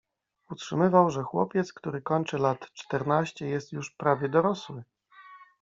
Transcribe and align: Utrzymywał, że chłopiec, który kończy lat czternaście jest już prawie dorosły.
Utrzymywał, 0.49 1.09
że 1.09 1.23
chłopiec, 1.23 1.73
który 1.73 2.01
kończy 2.01 2.37
lat 2.37 2.71
czternaście 2.73 3.45
jest 3.47 3.71
już 3.71 3.91
prawie 3.91 4.29
dorosły. 4.29 4.83